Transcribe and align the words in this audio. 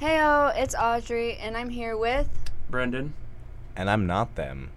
Heyo, 0.00 0.56
it's 0.56 0.76
Audrey, 0.76 1.36
and 1.38 1.56
I'm 1.56 1.70
here 1.70 1.96
with. 1.96 2.28
Brendan. 2.70 3.14
And 3.74 3.90
I'm 3.90 4.06
not 4.06 4.36
them. 4.36 4.70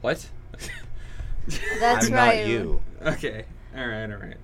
What? 0.00 0.28
That's 1.78 2.08
I'm 2.08 2.12
right. 2.12 2.40
not 2.40 2.46
you. 2.48 2.80
okay. 3.02 3.44
All 3.76 3.86
right. 3.86 4.10
All 4.10 4.18
right. 4.18 4.36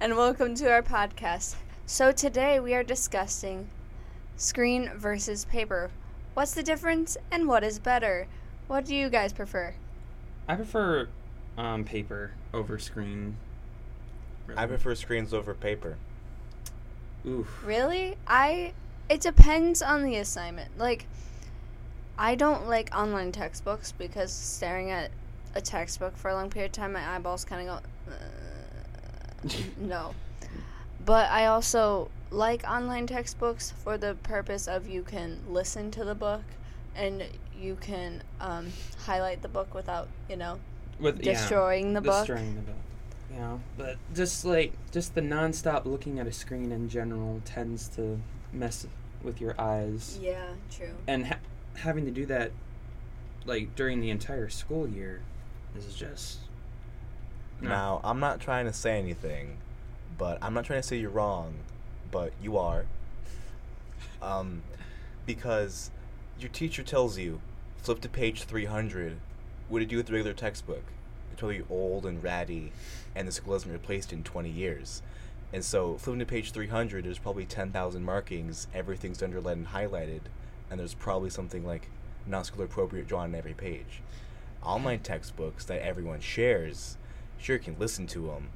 And 0.00 0.16
welcome 0.16 0.54
to 0.54 0.70
our 0.72 0.80
podcast. 0.80 1.56
So 1.84 2.10
today 2.10 2.58
we 2.58 2.72
are 2.72 2.82
discussing 2.82 3.68
screen 4.36 4.90
versus 4.96 5.44
paper. 5.44 5.90
What's 6.32 6.54
the 6.54 6.62
difference 6.62 7.18
and 7.30 7.46
what 7.46 7.62
is 7.62 7.78
better? 7.78 8.26
What 8.66 8.86
do 8.86 8.94
you 8.94 9.10
guys 9.10 9.34
prefer? 9.34 9.74
I 10.48 10.54
prefer 10.54 11.08
um, 11.58 11.84
paper 11.84 12.30
over 12.54 12.78
screen. 12.78 13.36
I 14.56 14.64
prefer 14.64 14.94
screens 14.94 15.34
over 15.34 15.52
paper. 15.52 15.98
Oof. 17.26 17.62
Really? 17.62 18.16
I 18.26 18.72
it 19.08 19.20
depends 19.20 19.82
on 19.82 20.02
the 20.02 20.16
assignment. 20.16 20.76
Like 20.78 21.06
I 22.18 22.34
don't 22.34 22.66
like 22.66 22.94
online 22.96 23.32
textbooks 23.32 23.92
because 23.92 24.32
staring 24.32 24.90
at 24.90 25.10
a 25.54 25.60
textbook 25.60 26.16
for 26.16 26.30
a 26.30 26.34
long 26.34 26.50
period 26.50 26.70
of 26.70 26.72
time 26.72 26.92
my 26.92 27.14
eyeballs 27.14 27.44
kind 27.44 27.68
of 27.68 27.82
go 27.82 28.12
uh, 28.12 29.48
no. 29.78 30.14
But 31.04 31.30
I 31.30 31.46
also 31.46 32.10
like 32.30 32.64
online 32.64 33.06
textbooks 33.06 33.72
for 33.84 33.96
the 33.96 34.14
purpose 34.22 34.66
of 34.66 34.88
you 34.88 35.02
can 35.02 35.38
listen 35.48 35.90
to 35.92 36.04
the 36.04 36.14
book 36.14 36.42
and 36.96 37.24
you 37.58 37.76
can 37.76 38.22
um, 38.40 38.72
highlight 39.04 39.42
the 39.42 39.48
book 39.48 39.74
without, 39.74 40.08
you 40.28 40.36
know, 40.36 40.58
With 40.98 41.22
yeah, 41.22 41.34
destroying 41.34 41.92
the 41.94 42.00
book. 42.00 42.26
destroying 42.26 42.56
the 42.56 42.62
book. 42.62 42.74
Yeah, 43.32 43.58
but 43.76 43.96
just 44.14 44.44
like 44.44 44.72
just 44.92 45.14
the 45.14 45.20
nonstop 45.20 45.84
looking 45.84 46.18
at 46.18 46.26
a 46.26 46.32
screen 46.32 46.72
in 46.72 46.88
general 46.88 47.42
tends 47.44 47.88
to 47.90 48.18
mess 48.56 48.86
with 49.22 49.40
your 49.40 49.54
eyes, 49.60 50.18
Yeah, 50.20 50.50
true. 50.70 50.94
and 51.06 51.26
ha- 51.26 51.38
having 51.76 52.04
to 52.06 52.10
do 52.10 52.26
that 52.26 52.52
like 53.44 53.74
during 53.76 54.00
the 54.00 54.10
entire 54.10 54.48
school 54.48 54.88
year 54.88 55.20
is 55.76 55.94
just 55.94 56.38
no. 57.60 57.68
Now, 57.68 58.00
I'm 58.04 58.20
not 58.20 58.40
trying 58.40 58.66
to 58.66 58.72
say 58.72 58.98
anything, 58.98 59.56
but 60.18 60.38
I'm 60.42 60.52
not 60.52 60.64
trying 60.64 60.80
to 60.82 60.86
say 60.86 60.98
you're 60.98 61.10
wrong, 61.10 61.54
but 62.10 62.32
you 62.42 62.58
are. 62.58 62.84
Um, 64.20 64.62
because 65.24 65.90
your 66.38 66.50
teacher 66.50 66.82
tells 66.82 67.16
you, 67.18 67.40
flip 67.78 68.00
to 68.02 68.08
page 68.08 68.42
300. 68.44 69.16
What 69.68 69.78
do 69.78 69.84
you 69.84 69.88
do 69.88 69.96
with 69.96 70.06
the 70.06 70.12
regular 70.12 70.34
textbook? 70.34 70.82
It's 71.32 71.40
probably 71.40 71.62
old 71.70 72.04
and 72.04 72.22
ratty, 72.22 72.72
and 73.14 73.26
the 73.26 73.32
school 73.32 73.54
hasn't 73.54 73.72
replaced 73.72 74.12
it 74.12 74.16
in 74.16 74.22
20 74.22 74.50
years. 74.50 75.00
And 75.52 75.64
so, 75.64 75.96
flipping 75.96 76.20
to 76.20 76.26
page 76.26 76.50
300, 76.52 77.04
there's 77.04 77.18
probably 77.18 77.46
10,000 77.46 78.04
markings, 78.04 78.66
everything's 78.74 79.22
underlined 79.22 79.58
and 79.58 79.68
highlighted, 79.68 80.22
and 80.70 80.80
there's 80.80 80.94
probably 80.94 81.30
something 81.30 81.64
like 81.64 81.88
not 82.26 82.46
school 82.46 82.64
appropriate 82.64 83.06
drawn 83.06 83.30
on 83.30 83.34
every 83.34 83.54
page. 83.54 84.02
Online 84.62 84.98
textbooks 84.98 85.64
that 85.66 85.82
everyone 85.82 86.20
shares, 86.20 86.96
sure, 87.38 87.56
you 87.56 87.62
can 87.62 87.78
listen 87.78 88.06
to 88.08 88.26
them. 88.26 88.50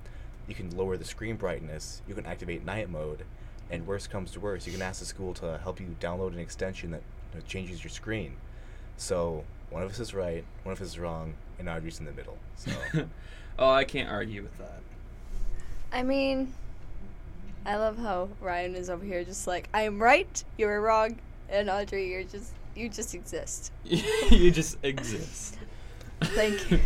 You 0.48 0.54
can 0.54 0.76
lower 0.76 0.96
the 0.96 1.04
screen 1.04 1.36
brightness, 1.36 2.02
you 2.08 2.14
can 2.14 2.26
activate 2.26 2.64
night 2.64 2.90
mode, 2.90 3.24
and 3.70 3.86
worst 3.86 4.10
comes 4.10 4.32
to 4.32 4.40
worst, 4.40 4.66
you 4.66 4.72
can 4.72 4.82
ask 4.82 4.98
the 4.98 5.06
school 5.06 5.32
to 5.34 5.58
help 5.62 5.78
you 5.78 5.94
download 6.00 6.32
an 6.32 6.40
extension 6.40 6.90
that 6.90 7.02
you 7.32 7.38
know, 7.38 7.46
changes 7.46 7.84
your 7.84 7.90
screen. 7.90 8.34
So, 8.96 9.44
one 9.70 9.84
of 9.84 9.90
us 9.90 10.00
is 10.00 10.12
right, 10.12 10.44
one 10.64 10.72
of 10.72 10.80
us 10.80 10.88
is 10.88 10.98
wrong, 10.98 11.34
and 11.60 11.68
Audrey's 11.68 12.00
in 12.00 12.04
the 12.04 12.12
middle. 12.12 12.36
So, 12.56 12.72
oh, 13.58 13.70
I 13.70 13.84
can't 13.84 14.10
argue 14.10 14.42
with 14.42 14.58
that. 14.58 14.80
I 15.92 16.02
mean, 16.02 16.52
I 17.66 17.76
love 17.76 17.98
how 17.98 18.28
Ryan 18.40 18.74
is 18.74 18.88
over 18.90 19.04
here 19.04 19.22
just 19.24 19.46
like, 19.46 19.68
I 19.74 19.82
am 19.82 20.02
right, 20.02 20.42
you're 20.56 20.80
wrong, 20.80 21.18
and 21.48 21.68
Audrey, 21.68 22.10
you're 22.10 22.24
just, 22.24 22.52
you 22.74 22.88
just 22.88 23.14
exist. 23.14 23.72
you 23.84 24.50
just 24.50 24.78
exist. 24.82 25.56
Thank 26.20 26.70
you. 26.70 26.80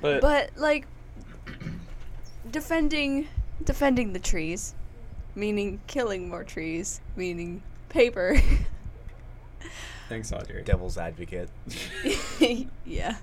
but, 0.00 0.20
But, 0.20 0.50
like, 0.56 0.86
defending, 2.50 3.28
defending 3.64 4.12
the 4.12 4.18
trees, 4.18 4.74
meaning 5.34 5.80
killing 5.86 6.28
more 6.28 6.44
trees, 6.44 7.00
meaning 7.16 7.62
paper. 7.90 8.40
thanks, 10.08 10.32
Audrey. 10.32 10.62
devil's 10.62 10.96
advocate. 10.98 11.50
yeah. 12.86 13.16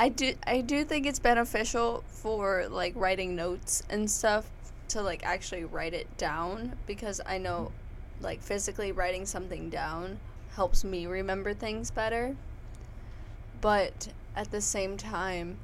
I 0.00 0.08
do 0.08 0.32
I 0.46 0.62
do 0.62 0.82
think 0.82 1.04
it's 1.04 1.18
beneficial 1.18 2.02
for 2.06 2.66
like 2.70 2.94
writing 2.96 3.36
notes 3.36 3.82
and 3.90 4.10
stuff 4.10 4.50
to 4.88 5.02
like 5.02 5.26
actually 5.26 5.64
write 5.64 5.92
it 5.92 6.16
down 6.16 6.74
because 6.86 7.20
I 7.26 7.36
know 7.36 7.70
like 8.22 8.40
physically 8.40 8.92
writing 8.92 9.26
something 9.26 9.68
down 9.68 10.18
helps 10.54 10.84
me 10.84 11.04
remember 11.04 11.52
things 11.52 11.90
better. 11.90 12.34
But 13.60 14.08
at 14.34 14.50
the 14.50 14.62
same 14.62 14.96
time 14.96 15.58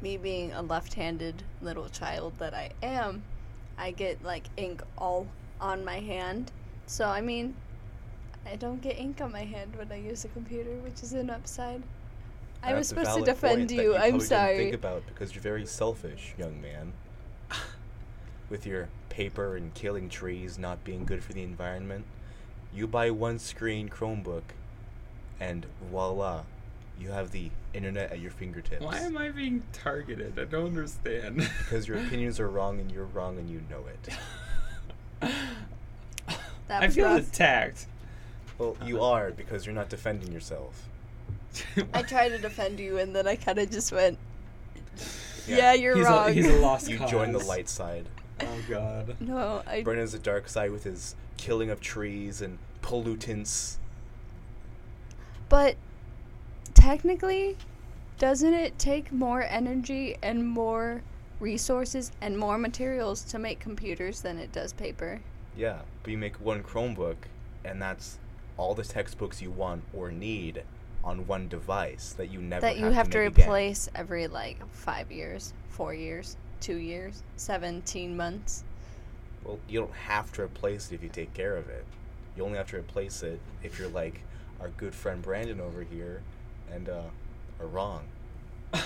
me 0.00 0.16
being 0.16 0.50
a 0.52 0.62
left-handed 0.62 1.42
little 1.60 1.90
child 1.90 2.32
that 2.38 2.54
I 2.54 2.70
am, 2.82 3.24
I 3.76 3.90
get 3.90 4.24
like 4.24 4.44
ink 4.56 4.82
all 4.96 5.26
on 5.60 5.84
my 5.84 6.00
hand. 6.00 6.50
So 6.86 7.04
I 7.04 7.20
mean, 7.20 7.56
I 8.50 8.56
don't 8.56 8.80
get 8.80 8.98
ink 8.98 9.20
on 9.20 9.32
my 9.32 9.44
hand 9.44 9.76
when 9.76 9.92
I 9.92 9.96
use 9.96 10.24
a 10.24 10.28
computer, 10.28 10.76
which 10.76 11.02
is 11.02 11.12
an 11.12 11.28
upside. 11.28 11.82
I 12.62 12.74
was 12.74 12.88
supposed 12.88 13.18
to 13.18 13.24
defend 13.24 13.70
you. 13.70 13.82
you 13.82 13.94
I'm 13.94 13.98
probably 14.00 14.10
didn't 14.12 14.22
sorry. 14.22 14.56
Think 14.58 14.74
about 14.74 15.06
because 15.06 15.34
you're 15.34 15.42
very 15.42 15.66
selfish, 15.66 16.34
young 16.38 16.60
man. 16.60 16.92
With 18.50 18.66
your 18.66 18.88
paper 19.08 19.56
and 19.56 19.72
killing 19.74 20.08
trees 20.08 20.58
not 20.58 20.84
being 20.84 21.04
good 21.04 21.22
for 21.22 21.32
the 21.32 21.42
environment, 21.42 22.04
you 22.72 22.86
buy 22.86 23.10
one 23.10 23.38
screen 23.38 23.88
Chromebook, 23.88 24.42
and 25.38 25.66
voila, 25.90 26.42
you 26.98 27.10
have 27.10 27.30
the 27.30 27.50
internet 27.72 28.12
at 28.12 28.20
your 28.20 28.30
fingertips. 28.30 28.84
Why 28.84 28.98
am 28.98 29.16
I 29.16 29.30
being 29.30 29.62
targeted? 29.72 30.38
I 30.38 30.44
don't 30.44 30.66
understand. 30.66 31.48
Because 31.58 31.88
your 31.88 31.98
opinions 32.04 32.38
are 32.38 32.48
wrong 32.48 32.78
and 32.80 32.90
you're 32.90 33.06
wrong 33.06 33.38
and 33.38 33.48
you 33.48 33.62
know 33.70 33.84
it. 33.86 34.14
That 36.68 36.82
I 36.84 36.88
feel 36.88 37.06
rough. 37.06 37.28
attacked. 37.28 37.86
Well, 38.58 38.76
you 38.84 38.98
uh-huh. 38.98 39.12
are 39.12 39.30
because 39.30 39.66
you're 39.66 39.74
not 39.74 39.88
defending 39.88 40.30
yourself. 40.30 40.88
I 41.94 42.02
tried 42.02 42.30
to 42.30 42.38
defend 42.38 42.78
you, 42.80 42.98
and 42.98 43.14
then 43.14 43.26
I 43.26 43.36
kind 43.36 43.58
of 43.58 43.70
just 43.70 43.92
went, 43.92 44.18
Yeah. 45.46 45.56
"Yeah, 45.56 45.72
you're 45.74 45.96
he's 45.96 46.04
wrong." 46.06 46.28
A, 46.28 46.32
he's 46.32 46.48
a 46.48 46.56
lost 46.60 46.88
You 46.88 46.98
cause. 46.98 47.10
join 47.10 47.32
the 47.32 47.38
light 47.44 47.68
side. 47.68 48.06
Oh 48.40 48.58
God. 48.68 49.16
no, 49.20 49.62
I. 49.66 49.82
Brennan's 49.82 50.12
the 50.12 50.18
dark 50.18 50.48
side 50.48 50.70
with 50.70 50.84
his 50.84 51.14
killing 51.36 51.70
of 51.70 51.80
trees 51.80 52.40
and 52.40 52.58
pollutants. 52.82 53.76
But 55.48 55.76
technically, 56.74 57.56
doesn't 58.18 58.54
it 58.54 58.78
take 58.78 59.10
more 59.12 59.42
energy 59.42 60.16
and 60.22 60.46
more 60.46 61.02
resources 61.40 62.12
and 62.20 62.38
more 62.38 62.58
materials 62.58 63.22
to 63.24 63.38
make 63.38 63.58
computers 63.60 64.20
than 64.20 64.38
it 64.38 64.52
does 64.52 64.72
paper? 64.72 65.20
Yeah, 65.56 65.80
but 66.02 66.10
you 66.12 66.18
make 66.18 66.36
one 66.40 66.62
Chromebook, 66.62 67.16
and 67.64 67.80
that's 67.82 68.18
all 68.56 68.74
the 68.74 68.84
textbooks 68.84 69.42
you 69.42 69.50
want 69.50 69.82
or 69.92 70.10
need 70.12 70.62
on 71.02 71.26
one 71.26 71.48
device 71.48 72.12
that 72.14 72.30
you 72.30 72.40
never 72.40 72.60
that 72.60 72.76
you 72.76 72.86
have, 72.86 72.94
have 72.94 73.10
to, 73.10 73.18
make 73.18 73.28
again. 73.28 73.44
replace 73.46 73.88
every 73.94 74.26
like 74.26 74.58
five 74.72 75.10
years, 75.10 75.52
four 75.68 75.94
years, 75.94 76.36
two 76.60 76.76
years, 76.76 77.22
seventeen 77.36 78.16
months. 78.16 78.64
Well, 79.44 79.58
you 79.68 79.80
don't 79.80 79.94
have 79.94 80.32
to 80.32 80.42
replace 80.42 80.90
it 80.90 80.96
if 80.96 81.02
you 81.02 81.08
take 81.08 81.32
care 81.32 81.56
of 81.56 81.68
it. 81.68 81.84
You 82.36 82.44
only 82.44 82.58
have 82.58 82.68
to 82.70 82.76
replace 82.76 83.22
it 83.22 83.40
if 83.62 83.78
you're 83.78 83.88
like 83.88 84.20
our 84.60 84.68
good 84.70 84.94
friend 84.94 85.22
Brandon 85.22 85.60
over 85.60 85.82
here, 85.82 86.22
and 86.70 86.88
uh, 86.88 87.02
are 87.58 87.66
wrong. 87.66 88.02
and 88.72 88.82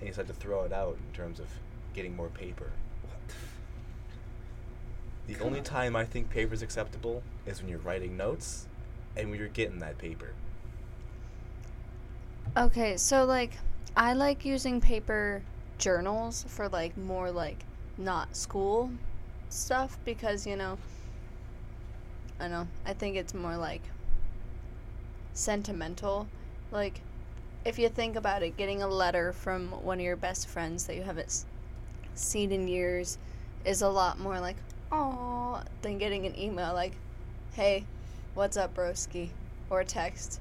you 0.00 0.08
just 0.08 0.18
have 0.18 0.26
to 0.26 0.32
throw 0.32 0.64
it 0.64 0.72
out 0.72 0.96
in 1.08 1.14
terms 1.14 1.38
of 1.38 1.46
getting 1.94 2.16
more 2.16 2.28
paper. 2.28 2.70
The 5.26 5.34
Come 5.34 5.48
only 5.48 5.58
on. 5.60 5.64
time 5.64 5.94
I 5.96 6.04
think 6.04 6.28
paper 6.30 6.54
is 6.54 6.62
acceptable 6.62 7.22
is 7.46 7.60
when 7.60 7.70
you're 7.70 7.78
writing 7.78 8.16
notes 8.16 8.66
and 9.16 9.30
when 9.30 9.38
you're 9.38 9.48
getting 9.48 9.78
that 9.80 9.98
paper. 9.98 10.32
Okay, 12.56 12.96
so 12.96 13.24
like 13.24 13.52
I 13.96 14.12
like 14.12 14.44
using 14.44 14.80
paper 14.80 15.42
journals 15.78 16.44
for 16.48 16.68
like 16.68 16.96
more 16.96 17.30
like 17.30 17.64
not 17.96 18.36
school 18.36 18.90
stuff 19.48 19.98
because 20.04 20.46
you 20.46 20.56
know 20.56 20.78
I 22.38 22.48
know 22.48 22.66
I 22.86 22.92
think 22.92 23.16
it's 23.16 23.34
more 23.34 23.56
like 23.56 23.82
sentimental 25.32 26.26
like 26.70 27.00
if 27.64 27.78
you 27.78 27.88
think 27.88 28.16
about 28.16 28.42
it 28.42 28.56
getting 28.56 28.82
a 28.82 28.88
letter 28.88 29.32
from 29.32 29.68
one 29.84 29.98
of 29.98 30.04
your 30.04 30.16
best 30.16 30.48
friends 30.48 30.86
that 30.86 30.96
you 30.96 31.02
haven't 31.02 31.44
seen 32.14 32.52
in 32.52 32.68
years 32.68 33.18
is 33.64 33.82
a 33.82 33.88
lot 33.88 34.18
more 34.18 34.40
like 34.40 34.56
oh 34.92 35.62
than 35.82 35.98
getting 35.98 36.26
an 36.26 36.38
email 36.38 36.74
like 36.74 36.92
hey 37.52 37.84
what's 38.34 38.56
up 38.56 38.74
broski 38.74 39.30
or 39.68 39.84
text 39.84 40.40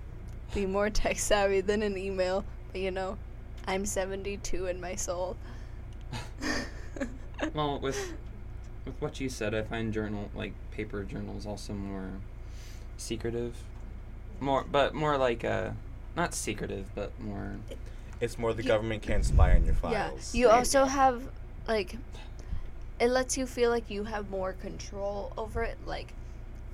be 0.53 0.65
more 0.65 0.89
tech 0.89 1.19
savvy 1.19 1.61
than 1.61 1.81
an 1.83 1.97
email. 1.97 2.43
But 2.71 2.81
you 2.81 2.91
know, 2.91 3.17
I'm 3.67 3.85
72 3.85 4.65
in 4.67 4.81
my 4.81 4.95
soul. 4.95 5.37
well, 7.53 7.79
with 7.79 8.13
with 8.85 8.99
what 8.99 9.19
you 9.19 9.29
said, 9.29 9.53
I 9.53 9.61
find 9.63 9.93
journal 9.93 10.29
like 10.33 10.53
paper 10.71 11.03
journals 11.03 11.45
also 11.45 11.73
more 11.73 12.09
secretive, 12.97 13.55
more 14.39 14.65
but 14.69 14.93
more 14.93 15.17
like 15.17 15.43
uh, 15.43 15.71
not 16.15 16.33
secretive, 16.33 16.87
but 16.95 17.11
more. 17.19 17.57
It's 18.19 18.37
more 18.37 18.53
the 18.53 18.63
You- 18.63 18.67
government 18.67 19.01
can't 19.01 19.23
spy 19.23 19.55
on 19.55 19.65
your 19.65 19.75
files. 19.75 19.93
Yeah. 19.93 20.09
files. 20.09 20.35
You 20.35 20.49
also 20.49 20.85
have 20.85 21.23
like 21.67 21.95
it 22.99 23.09
lets 23.09 23.37
you 23.37 23.45
feel 23.45 23.69
like 23.69 23.89
you 23.89 24.03
have 24.05 24.29
more 24.29 24.53
control 24.53 25.31
over 25.37 25.63
it. 25.63 25.77
Like 25.85 26.13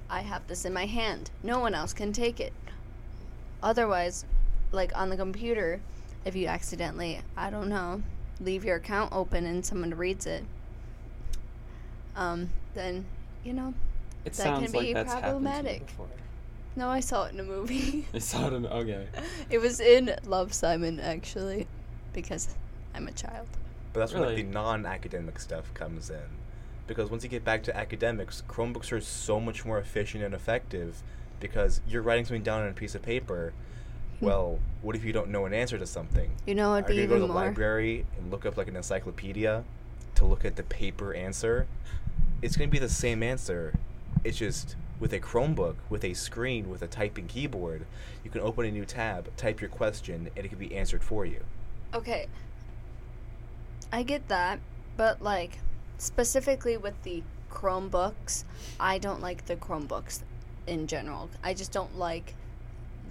I 0.09 0.21
have 0.21 0.47
this 0.47 0.65
in 0.65 0.73
my 0.73 0.85
hand. 0.85 1.31
No 1.43 1.59
one 1.59 1.73
else 1.73 1.93
can 1.93 2.13
take 2.13 2.39
it. 2.39 2.53
Otherwise, 3.63 4.25
like 4.71 4.95
on 4.95 5.09
the 5.09 5.17
computer, 5.17 5.81
if 6.25 6.35
you 6.35 6.47
accidentally, 6.47 7.19
I 7.35 7.49
don't 7.49 7.69
know, 7.69 8.01
leave 8.39 8.65
your 8.65 8.77
account 8.77 9.13
open 9.13 9.45
and 9.45 9.65
someone 9.65 9.95
reads 9.95 10.25
it, 10.25 10.43
um, 12.15 12.49
then 12.73 13.05
you 13.43 13.53
know. 13.53 13.73
It 14.23 14.33
That 14.33 14.35
sounds 14.35 14.63
can 14.63 14.71
be 14.71 14.87
like 14.87 14.93
that's 14.95 15.13
happened 15.13 15.45
to 15.45 15.51
me 15.51 15.51
problematic. 15.51 15.93
No, 16.75 16.89
I 16.89 16.99
saw 16.99 17.25
it 17.25 17.33
in 17.33 17.39
a 17.39 17.43
movie. 17.43 18.05
I 18.13 18.19
saw 18.19 18.47
it 18.47 18.53
in 18.53 18.65
okay. 18.65 19.07
it 19.49 19.59
was 19.59 19.79
in 19.79 20.15
Love 20.25 20.53
Simon 20.53 20.99
actually, 20.99 21.67
because 22.13 22.55
I'm 22.93 23.07
a 23.07 23.11
child. 23.11 23.47
But 23.93 24.01
that's 24.01 24.13
where 24.13 24.27
like, 24.27 24.35
the 24.37 24.43
non-academic 24.43 25.39
stuff 25.39 25.73
comes 25.73 26.09
in, 26.09 26.19
because 26.87 27.09
once 27.09 27.23
you 27.23 27.29
get 27.29 27.43
back 27.43 27.63
to 27.63 27.75
academics, 27.75 28.43
Chromebooks 28.47 28.91
are 28.91 29.01
so 29.01 29.39
much 29.39 29.65
more 29.65 29.79
efficient 29.79 30.23
and 30.23 30.33
effective, 30.33 31.01
because 31.39 31.81
you're 31.87 32.01
writing 32.01 32.25
something 32.25 32.43
down 32.43 32.61
on 32.63 32.69
a 32.69 32.73
piece 32.73 32.95
of 32.95 33.01
paper. 33.01 33.53
Hmm. 34.19 34.25
Well, 34.25 34.59
what 34.81 34.95
if 34.95 35.03
you 35.03 35.13
don't 35.13 35.29
know 35.29 35.45
an 35.45 35.53
answer 35.53 35.77
to 35.77 35.85
something? 35.85 36.31
You 36.45 36.55
know, 36.55 36.75
it'd 36.75 36.85
Are 36.85 36.87
be 36.89 36.95
you 36.95 37.01
gonna 37.01 37.07
go 37.07 37.15
even 37.15 37.21
to 37.21 37.27
the 37.27 37.33
more. 37.33 37.45
library 37.47 38.05
and 38.17 38.31
look 38.31 38.45
up 38.45 38.57
like 38.57 38.67
an 38.67 38.75
encyclopedia 38.75 39.63
to 40.15 40.25
look 40.25 40.45
at 40.45 40.55
the 40.55 40.63
paper 40.63 41.13
answer? 41.13 41.67
It's 42.41 42.55
gonna 42.55 42.69
be 42.69 42.79
the 42.79 42.89
same 42.89 43.23
answer. 43.23 43.73
It's 44.23 44.37
just 44.37 44.75
with 44.99 45.11
a 45.13 45.19
Chromebook, 45.19 45.75
with 45.89 46.03
a 46.03 46.13
screen, 46.13 46.69
with 46.69 46.81
a 46.81 46.87
typing 46.87 47.27
keyboard, 47.27 47.85
you 48.23 48.31
can 48.31 48.41
open 48.41 48.65
a 48.65 48.71
new 48.71 48.85
tab, 48.85 49.35
type 49.35 49.59
your 49.59 49.69
question, 49.69 50.29
and 50.35 50.45
it 50.45 50.49
can 50.49 50.57
be 50.57 50.75
answered 50.75 51.03
for 51.03 51.25
you. 51.25 51.41
Okay. 51.93 52.27
I 53.91 54.03
get 54.03 54.27
that, 54.29 54.59
but 54.97 55.21
like 55.21 55.59
specifically 55.97 56.77
with 56.77 57.01
the 57.03 57.23
Chromebooks, 57.51 58.43
I 58.79 58.97
don't 58.97 59.21
like 59.21 59.45
the 59.45 59.55
Chromebooks 59.55 60.21
in 60.67 60.87
general. 60.87 61.29
I 61.43 61.53
just 61.53 61.71
don't 61.71 61.97
like 61.97 62.33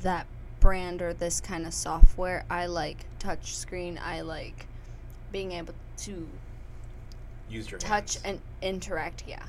that 0.03 0.27
brand 0.61 1.03
or 1.03 1.13
this 1.15 1.41
kind 1.41 1.67
of 1.67 1.75
software. 1.75 2.45
I 2.51 2.67
like 2.67 3.07
touch 3.19 3.55
screen. 3.57 3.99
I 4.03 4.21
like 4.23 4.67
being 5.33 5.53
able 5.53 5.75
to 5.99 6.29
Use 7.49 7.71
your 7.71 7.79
touch 7.79 8.15
hands. 8.23 8.25
and 8.25 8.41
interact. 8.63 9.25
Yeah. 9.27 9.43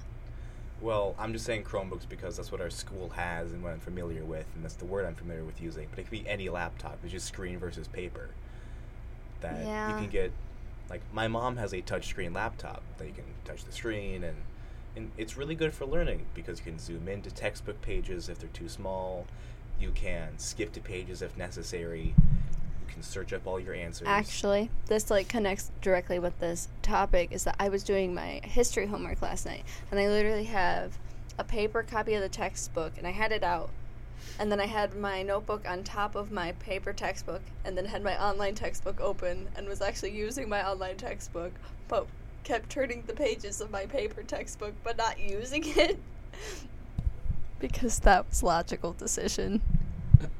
Well, 0.82 1.16
I'm 1.18 1.32
just 1.32 1.46
saying 1.46 1.64
Chromebooks 1.64 2.08
because 2.08 2.36
that's 2.36 2.52
what 2.52 2.60
our 2.60 2.70
school 2.70 3.10
has 3.10 3.52
and 3.54 3.64
what 3.64 3.72
I'm 3.72 3.80
familiar 3.80 4.26
with, 4.26 4.46
and 4.56 4.64
that's 4.64 4.76
the 4.76 4.86
word 4.86 5.06
I'm 5.06 5.16
familiar 5.16 5.44
with 5.44 5.62
using. 5.62 5.88
But 5.90 6.00
it 6.00 6.02
could 6.04 6.12
be 6.12 6.28
any 6.28 6.50
laptop. 6.50 7.00
It's 7.04 7.12
just 7.14 7.28
screen 7.28 7.58
versus 7.60 7.88
paper. 7.88 8.30
That 9.42 9.60
you 9.60 9.96
can 10.02 10.10
get. 10.10 10.32
Like 10.90 11.02
my 11.14 11.28
mom 11.28 11.58
has 11.58 11.74
a 11.74 11.82
touchscreen 11.82 12.34
laptop 12.34 12.84
that 12.98 13.08
you 13.08 13.14
can 13.14 13.26
touch 13.44 13.64
the 13.64 13.72
screen, 13.72 14.24
and 14.24 14.38
and 14.96 15.12
it's 15.18 15.36
really 15.36 15.56
good 15.56 15.74
for 15.74 15.86
learning 15.86 16.26
because 16.34 16.60
you 16.60 16.66
can 16.66 16.80
zoom 16.80 17.08
into 17.08 17.30
textbook 17.32 17.82
pages 17.82 18.30
if 18.30 18.40
they're 18.40 18.50
too 18.50 18.70
small. 18.70 19.26
You 19.80 19.92
can 19.92 20.38
skip 20.38 20.72
to 20.74 20.80
pages 20.80 21.22
if 21.22 21.36
necessary. 21.36 22.16
You 22.16 22.94
can 22.94 23.04
search 23.04 23.34
up 23.34 23.46
all 23.46 23.60
your 23.60 23.74
answers. 23.74 24.08
Actually, 24.08 24.70
this 24.88 25.12
like 25.12 25.28
connects 25.28 25.72
directly 25.82 26.20
with 26.20 26.40
this 26.40 26.70
topic 26.82 27.32
is 27.32 27.44
that 27.44 27.56
I 27.60 27.70
was 27.70 27.84
doing 27.84 28.14
my 28.14 28.40
history 28.44 28.86
homework 28.86 29.22
last 29.22 29.46
night 29.46 29.64
and 29.92 30.00
I 30.00 30.08
literally 30.08 30.46
have 30.46 30.98
a 31.38 31.44
paper 31.44 31.84
copy 31.84 32.14
of 32.14 32.22
the 32.22 32.30
textbook 32.30 32.94
and 32.98 33.06
I 33.06 33.12
had 33.12 33.34
it 33.34 33.44
out 33.44 33.70
and 34.39 34.51
then 34.51 34.60
I 34.60 34.66
had 34.66 34.95
my 34.95 35.24
notebook 35.24 35.68
on 35.68 35.83
top 35.83 36.16
of 36.16 36.31
my 36.31 36.51
paper 36.54 36.94
textbook 36.94 37.42
and 37.63 37.77
then 37.77 37.86
had 37.86 38.04
my 38.04 38.22
online 38.22 38.56
textbook 38.56 39.00
open 39.00 39.48
and 39.56 39.68
was 39.68 39.81
actually 39.81 40.12
using 40.12 40.50
my 40.50 40.68
online 40.68 40.98
textbook 40.98 41.54
but 41.88 42.07
kept 42.44 42.69
turning 42.69 43.04
the 43.07 43.13
pages 43.13 43.62
of 43.62 43.72
my 43.72 43.86
paper 43.86 44.24
textbook 44.24 44.74
but 44.83 44.98
not 44.98 45.19
using 45.19 45.63
it 45.77 46.00
because 47.60 48.00
that 48.00 48.27
was 48.30 48.44
logical 48.44 48.94
decision. 48.94 49.62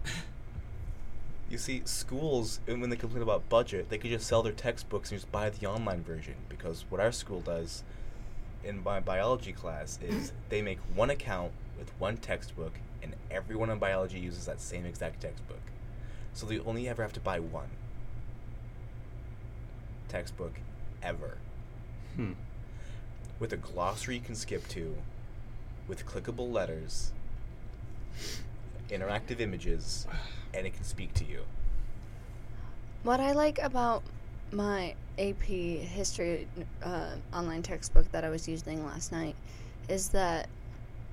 You 1.48 1.60
see, 1.60 1.84
schools, 1.86 2.60
when 2.66 2.90
they 2.90 2.96
complain 2.96 3.22
about 3.22 3.48
budget, 3.50 3.90
they 3.90 4.00
could 4.00 4.10
just 4.10 4.26
sell 4.26 4.42
their 4.42 4.52
textbooks 4.52 5.12
and 5.12 5.20
just 5.20 5.32
buy 5.32 5.50
the 5.52 5.68
online 5.68 6.04
version. 6.04 6.34
Because 6.50 6.86
what 6.90 7.00
our 7.00 7.12
school 7.12 7.40
does 7.40 7.84
in 8.64 8.84
my 8.84 9.00
biology 9.00 9.54
class 9.54 10.00
is 10.02 10.34
they 10.50 10.64
make 10.64 10.80
one 10.96 11.12
account 11.12 11.52
with 11.78 11.92
one 12.00 12.18
textbook, 12.18 12.74
and 13.06 13.16
everyone 13.30 13.70
in 13.70 13.78
biology 13.78 14.20
uses 14.20 14.48
that 14.48 14.60
same 14.60 14.84
exact 14.84 15.22
textbook. 15.22 15.62
So 16.34 16.48
they 16.48 16.60
only 16.60 16.90
ever 16.90 17.04
have 17.04 17.14
to 17.14 17.20
buy 17.20 17.40
one 17.40 17.70
textbook 20.08 20.60
ever. 21.04 21.38
Hmm. 22.16 22.34
With 23.40 23.54
a 23.54 23.58
glossary 23.58 24.16
you 24.16 24.22
can 24.22 24.34
skip 24.34 24.68
to, 24.70 24.96
with 25.88 26.06
clickable 26.06 26.52
letters, 26.52 27.12
interactive 28.90 29.40
images, 29.40 30.08
and 30.54 30.66
it 30.66 30.74
can 30.74 30.84
speak 30.84 31.14
to 31.16 31.26
you. 31.26 31.42
What 33.04 33.20
I 33.20 33.34
like 33.34 33.60
about 33.60 34.02
my 34.52 34.96
AP 35.20 35.44
history 35.44 36.48
uh, 36.82 37.12
online 37.32 37.62
textbook 37.62 38.12
that 38.12 38.24
I 38.24 38.30
was 38.30 38.48
using 38.48 38.84
last 38.84 39.12
night 39.12 39.36
is 39.90 40.10
that 40.10 40.50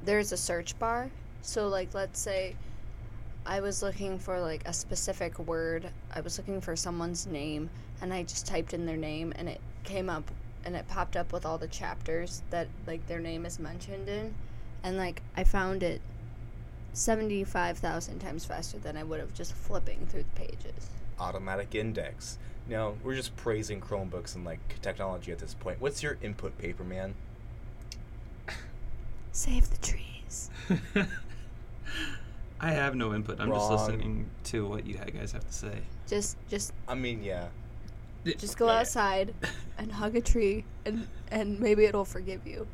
there's 0.04 0.32
a 0.32 0.36
search 0.38 0.78
bar. 0.78 1.10
So, 1.42 1.68
like, 1.68 1.92
let's 1.94 2.18
say 2.20 2.54
I 3.44 3.60
was 3.60 3.82
looking 3.82 4.18
for 4.18 4.40
like 4.40 4.62
a 4.66 4.72
specific 4.72 5.38
word. 5.40 5.90
I 6.14 6.20
was 6.20 6.38
looking 6.38 6.60
for 6.60 6.76
someone's 6.76 7.26
name, 7.26 7.68
and 8.00 8.14
I 8.14 8.22
just 8.22 8.46
typed 8.46 8.72
in 8.74 8.86
their 8.86 8.96
name, 8.96 9.32
and 9.36 9.48
it 9.48 9.60
came 9.84 10.08
up, 10.08 10.30
and 10.64 10.76
it 10.76 10.86
popped 10.88 11.16
up 11.16 11.32
with 11.32 11.44
all 11.44 11.58
the 11.58 11.66
chapters 11.68 12.42
that 12.50 12.68
like 12.86 13.06
their 13.08 13.18
name 13.20 13.44
is 13.44 13.58
mentioned 13.58 14.08
in, 14.08 14.34
and 14.84 14.96
like 14.96 15.20
I 15.36 15.42
found 15.44 15.82
it 15.82 16.00
seventy-five 16.92 17.78
thousand 17.78 18.20
times 18.20 18.44
faster 18.44 18.78
than 18.78 18.96
I 18.96 19.02
would 19.02 19.18
have 19.18 19.34
just 19.34 19.52
flipping 19.54 20.06
through 20.06 20.24
the 20.24 20.40
pages. 20.40 20.90
automatic 21.18 21.74
index. 21.74 22.38
Now, 22.68 22.94
we're 23.02 23.16
just 23.16 23.34
praising 23.36 23.80
Chromebooks 23.80 24.36
and 24.36 24.44
like 24.44 24.80
technology 24.82 25.32
at 25.32 25.38
this 25.40 25.54
point. 25.54 25.80
What's 25.80 26.00
your 26.02 26.16
input 26.22 26.56
paper, 26.58 26.84
man? 26.84 27.14
Save 29.32 29.68
the 29.70 29.78
trees. 29.78 30.50
I 32.64 32.70
have 32.70 32.94
no 32.94 33.12
input. 33.12 33.40
I'm 33.40 33.48
just 33.50 33.60
Wrong. 33.70 33.72
listening 33.72 34.30
to 34.44 34.66
what 34.66 34.86
you 34.86 34.94
guys 34.94 35.32
have 35.32 35.44
to 35.46 35.52
say. 35.52 35.78
Just, 36.06 36.36
just, 36.48 36.72
I 36.86 36.94
mean, 36.94 37.22
yeah. 37.24 37.48
just 38.38 38.56
go 38.56 38.66
Yeah. 38.66 38.78
outside 38.80 39.34
and 39.78 39.90
hug 39.90 40.14
a 40.14 40.20
tree, 40.20 40.64
and 40.86 41.08
and 41.32 41.58
maybe 41.58 41.84
it'll 41.86 42.04
forgive 42.04 42.46
you. 42.46 42.68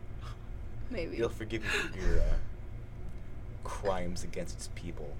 Maybe. 0.91 1.17
It'll 1.17 1.31
forgive 1.31 1.65
you 1.65 1.71
for 1.71 1.99
your 1.99 2.21
uh, 2.21 2.25
crimes 3.65 4.25
against 4.25 4.57
its 4.57 4.69
people. 4.75 5.17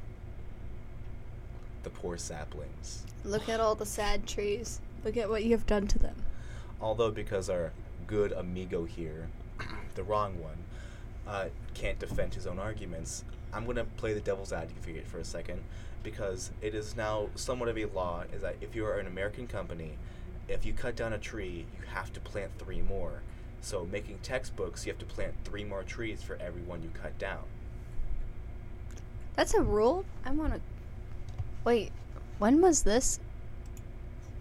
The 1.83 1.91
poor 1.91 2.19
saplings. 2.19 3.05
Look 3.25 3.49
at 3.49 3.61
all 3.61 3.75
the 3.75 3.87
sad 3.87 4.27
trees. 4.27 4.81
Look 5.05 5.17
at 5.17 5.31
what 5.31 5.45
you 5.45 5.53
have 5.53 5.67
done 5.67 5.87
to 5.89 5.99
them. 5.99 6.17
Although, 6.81 7.11
because 7.11 7.49
our 7.49 7.73
good 8.07 8.33
amigo 8.33 8.85
here, 8.85 9.29
the 9.95 10.03
wrong 10.03 10.41
one, 10.43 10.57
uh, 11.29 11.47
can't 11.75 11.99
defend 11.99 12.35
his 12.35 12.47
own 12.47 12.59
arguments, 12.59 13.25
I'm 13.53 13.65
going 13.65 13.77
to 13.77 13.85
play 13.85 14.15
the 14.15 14.21
devil's 14.21 14.53
advocate 14.53 15.07
for 15.07 15.19
a 15.19 15.25
second 15.25 15.63
because 16.03 16.51
it 16.63 16.75
is 16.75 16.97
now 16.97 17.29
somewhat 17.35 17.69
of 17.69 17.77
a 17.77 17.85
law 17.87 18.25
is 18.33 18.43
that 18.43 18.57
if 18.61 18.75
you 18.75 18.85
are 18.87 18.99
an 18.99 19.07
American 19.07 19.47
company, 19.47 19.99
if 20.49 20.65
you 20.65 20.73
cut 20.73 20.97
down 20.97 21.13
a 21.13 21.19
tree, 21.19 21.67
you 21.79 21.87
have 21.93 22.13
to 22.15 22.21
plant 22.21 22.51
three 22.59 22.81
more. 22.81 23.23
So, 23.61 23.87
making 23.91 24.19
textbooks, 24.23 24.87
you 24.87 24.93
have 24.93 25.01
to 25.01 25.07
plant 25.07 25.35
three 25.45 25.65
more 25.65 25.83
trees 25.83 26.23
for 26.23 26.37
every 26.41 26.63
one 26.63 26.83
you 26.83 26.91
cut 26.95 27.19
down. 27.19 27.43
That's 29.35 29.53
a 29.55 29.61
rule. 29.61 30.05
I 30.25 30.31
want 30.31 30.55
to. 30.55 30.61
Wait, 31.65 31.91
when 32.39 32.61
was 32.61 32.85
this? 32.85 33.19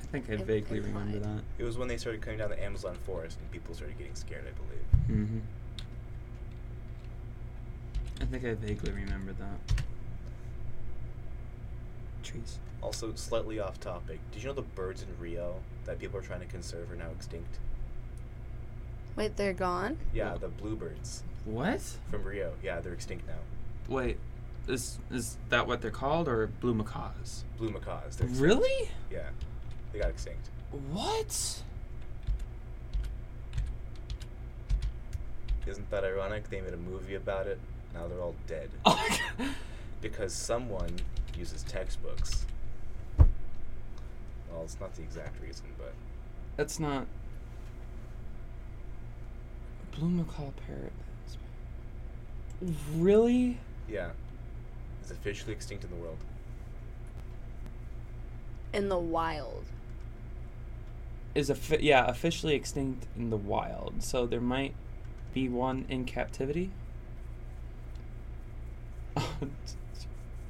I 0.01 0.06
think 0.06 0.29
I 0.29 0.34
Im- 0.34 0.46
vaguely 0.46 0.79
remember 0.79 1.20
that. 1.20 1.41
It 1.58 1.63
was 1.63 1.77
when 1.77 1.88
they 1.88 1.98
started 1.98 2.22
cutting 2.22 2.39
down 2.39 2.50
the 2.50 2.63
Amazon 2.63 2.96
forest 3.06 3.39
and 3.39 3.51
people 3.51 3.74
started 3.74 3.98
getting 3.98 4.15
scared, 4.15 4.46
I 4.48 4.51
believe. 4.51 5.20
Mm-hmm. 5.20 5.39
I 8.21 8.25
think 8.25 8.45
I 8.45 8.53
vaguely 8.53 8.91
remember 8.91 9.33
that. 9.33 9.83
Trees. 12.24 12.59
Also, 12.81 13.13
slightly 13.15 13.59
off 13.59 13.79
topic, 13.79 14.19
did 14.31 14.41
you 14.43 14.50
know 14.50 14.53
the 14.53 14.62
birds 14.62 15.01
in 15.01 15.07
Rio 15.19 15.55
that 15.86 16.00
people 16.00 16.19
are 16.19 16.24
trying 16.24 16.41
to 16.41 16.45
conserve 16.45 16.91
are 16.91 16.95
now 16.95 17.09
extinct? 17.15 17.59
Wait, 19.15 19.36
they're 19.36 19.53
gone. 19.53 19.97
Yeah, 20.13 20.36
the 20.38 20.47
bluebirds 20.47 21.24
What? 21.45 21.81
from 22.09 22.24
Rio. 22.24 22.53
Yeah, 22.63 22.79
they're 22.81 22.93
extinct 22.93 23.27
now. 23.27 23.39
Wait, 23.93 24.17
is 24.67 25.00
is 25.09 25.38
that 25.50 25.65
what 25.65 25.81
they're 25.81 25.89
called 25.89 26.27
or 26.27 26.47
blue 26.47 26.74
macaws? 26.74 27.43
Blue 27.57 27.69
macaws. 27.69 28.17
They're 28.17 28.27
extinct. 28.27 28.39
Really? 28.39 28.89
Yeah, 29.12 29.29
they 29.91 30.00
got 30.00 30.09
extinct. 30.09 30.50
What? 30.91 31.63
Isn't 35.65 35.89
that 35.89 36.03
ironic? 36.03 36.50
They 36.50 36.62
made 36.62 36.74
a 36.74 36.77
movie 36.77 37.15
about 37.15 37.47
it. 37.47 37.59
Now 37.98 38.08
they're 38.08 38.22
all 38.22 38.36
dead 38.46 38.70
Oh 38.86 38.96
my 39.10 39.18
god. 39.46 39.56
because 40.01 40.34
someone 40.34 40.92
uses 41.38 41.63
textbooks. 41.63 42.46
Well, 43.18 44.63
it's 44.63 44.80
not 44.80 44.94
the 44.96 45.01
exact 45.01 45.42
reason, 45.42 45.66
but 45.77 45.94
That's 46.56 46.80
not. 46.80 47.08
Blue 49.98 50.10
macaw 50.10 50.51
parrot. 50.66 50.94
Really? 52.96 53.58
yeah, 53.88 54.10
it's 55.01 55.12
officially 55.12 55.54
extinct 55.54 55.84
in 55.84 55.89
the 55.89 55.96
world. 55.96 56.18
In 58.74 58.89
the 58.89 58.98
wild. 58.98 59.63
Is 61.34 61.50
a 61.50 61.58
yeah 61.82 62.06
officially 62.08 62.54
extinct 62.56 63.06
in 63.16 63.30
the 63.30 63.38
wild. 63.38 64.01
So 64.04 64.25
there 64.25 64.42
might 64.42 64.74
be 65.34 65.50
one 65.50 65.86
in 65.89 66.06
captivity. 66.06 66.72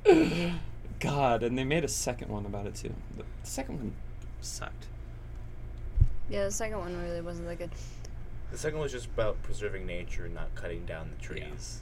God, 0.99 1.43
and 1.43 1.57
they 1.57 1.63
made 1.63 1.83
a 1.83 1.89
second 1.89 2.29
one 2.29 2.45
about 2.45 2.65
it 2.65 2.75
too. 2.75 2.93
The 3.17 3.23
the 3.23 3.49
second 3.49 3.77
one 3.77 3.93
sucked. 4.41 4.87
Yeah, 6.29 6.45
the 6.45 6.51
second 6.51 6.79
one 6.79 7.01
really 7.01 7.21
wasn't 7.21 7.47
that 7.47 7.57
good. 7.57 7.71
The 8.51 8.57
second 8.57 8.79
one 8.79 8.83
was 8.83 8.91
just 8.91 9.07
about 9.07 9.41
preserving 9.43 9.85
nature 9.85 10.25
and 10.25 10.33
not 10.33 10.53
cutting 10.55 10.85
down 10.85 11.09
the 11.15 11.23
trees. 11.23 11.39
Yeah. 11.41 11.47
trees. 11.49 11.81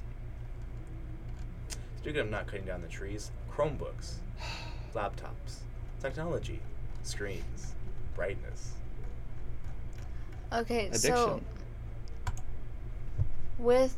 Speaking 1.99 2.21
of 2.21 2.29
not 2.29 2.47
cutting 2.47 2.65
down 2.65 2.81
the 2.81 2.87
trees, 2.87 3.31
Chromebooks, 3.51 4.15
laptops, 4.95 5.61
technology, 5.99 6.59
screens, 7.03 7.73
brightness. 8.15 8.73
Okay, 10.53 10.87
Addiction. 10.87 11.01
so 11.15 11.41
with 13.57 13.95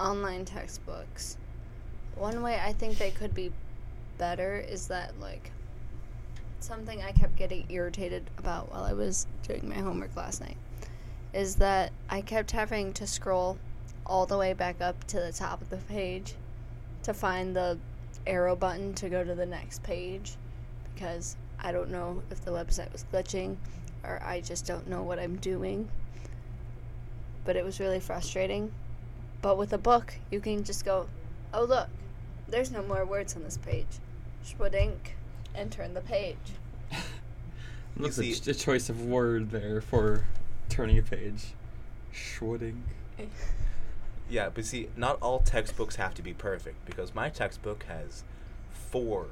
online 0.00 0.44
textbooks, 0.44 1.36
one 2.14 2.42
way 2.42 2.60
I 2.62 2.72
think 2.72 2.98
they 2.98 3.10
could 3.10 3.34
be 3.34 3.52
better 4.18 4.56
is 4.58 4.88
that 4.88 5.18
like 5.20 5.50
something 6.60 7.02
I 7.02 7.12
kept 7.12 7.36
getting 7.36 7.66
irritated 7.68 8.30
about 8.38 8.70
while 8.72 8.84
I 8.84 8.92
was 8.92 9.26
doing 9.42 9.68
my 9.68 9.76
homework 9.76 10.16
last 10.16 10.40
night 10.40 10.56
is 11.32 11.56
that 11.56 11.92
I 12.08 12.22
kept 12.22 12.50
having 12.50 12.92
to 12.94 13.06
scroll 13.06 13.58
all 14.06 14.26
the 14.26 14.38
way 14.38 14.52
back 14.52 14.80
up 14.80 15.04
to 15.08 15.20
the 15.20 15.32
top 15.32 15.60
of 15.60 15.68
the 15.68 15.76
page 15.76 16.34
to 17.02 17.12
find 17.12 17.54
the 17.54 17.78
arrow 18.26 18.56
button 18.56 18.94
to 18.94 19.08
go 19.08 19.22
to 19.22 19.34
the 19.34 19.46
next 19.46 19.82
page 19.82 20.36
because 20.94 21.36
I 21.60 21.72
don't 21.72 21.90
know 21.90 22.22
if 22.30 22.44
the 22.44 22.52
website 22.52 22.92
was 22.92 23.04
glitching 23.12 23.56
or 24.02 24.22
I 24.24 24.40
just 24.40 24.66
don't 24.66 24.88
know 24.88 25.02
what 25.02 25.18
I'm 25.18 25.36
doing. 25.36 25.88
But 27.44 27.56
it 27.56 27.64
was 27.64 27.80
really 27.80 28.00
frustrating. 28.00 28.72
But 29.46 29.58
with 29.58 29.72
a 29.72 29.78
book, 29.78 30.12
you 30.32 30.40
can 30.40 30.64
just 30.64 30.84
go, 30.84 31.06
oh, 31.54 31.62
look, 31.62 31.86
there's 32.48 32.72
no 32.72 32.82
more 32.82 33.04
words 33.04 33.36
on 33.36 33.44
this 33.44 33.56
page. 33.56 33.86
Schwadink, 34.44 35.12
and 35.54 35.70
turn 35.70 35.94
the 35.94 36.00
page. 36.00 36.36
Looks 37.96 38.16
see- 38.16 38.32
a, 38.32 38.54
choice 38.54 38.88
of 38.88 39.00
word 39.04 39.52
there 39.52 39.80
for 39.80 40.24
turning 40.68 40.98
a 40.98 41.02
page. 41.02 41.54
Schwooding. 42.12 42.80
Yeah, 44.28 44.48
but 44.52 44.64
see, 44.64 44.88
not 44.96 45.18
all 45.22 45.38
textbooks 45.38 45.94
have 45.94 46.12
to 46.14 46.22
be 46.22 46.32
perfect 46.32 46.84
because 46.84 47.14
my 47.14 47.28
textbook 47.28 47.84
has 47.84 48.24
four 48.72 49.26